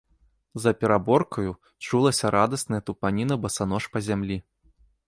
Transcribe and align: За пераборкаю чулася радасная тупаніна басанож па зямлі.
За 0.63 0.71
пераборкаю 0.83 1.51
чулася 1.89 2.33
радасная 2.39 2.81
тупаніна 2.89 3.41
басанож 3.47 3.83
па 3.97 4.09
зямлі. 4.11 4.37